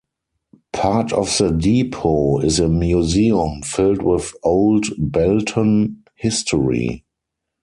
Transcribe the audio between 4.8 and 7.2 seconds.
Belton history.